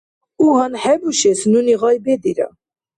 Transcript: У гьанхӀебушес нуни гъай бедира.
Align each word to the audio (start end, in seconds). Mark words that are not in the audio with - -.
У 0.43 0.45
гьанхӀебушес 0.55 1.39
нуни 1.51 1.75
гъай 1.81 1.97
бедира. 2.05 2.47